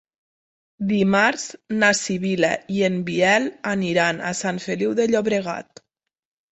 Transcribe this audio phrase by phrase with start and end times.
[0.91, 1.43] Dimarts
[1.83, 5.89] na Sibil·la i en Biel aniran a Sant Feliu de Llobregat.